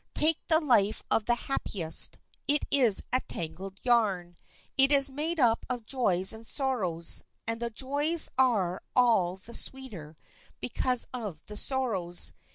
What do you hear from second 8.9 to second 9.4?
all